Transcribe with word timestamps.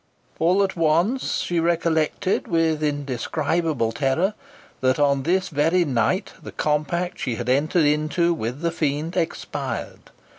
All 0.39 0.63
at 0.63 0.75
once 0.75 1.41
she 1.41 1.59
recollected 1.59 2.47
with 2.47 2.81
indescribable 2.81 3.91
terror, 3.91 4.33
that 4.79 4.97
on 4.97 5.21
this 5.21 5.49
very 5.49 5.85
night 5.85 6.33
the 6.41 6.51
compact 6.51 7.19
she 7.19 7.35
had 7.35 7.47
entered 7.47 7.85
into 7.85 8.33
with 8.33 8.61
the 8.61 8.71
Fiend 8.71 9.15
expired. 9.15 10.09